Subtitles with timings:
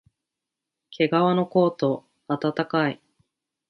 [0.89, 2.99] けがわのコート、あたたかい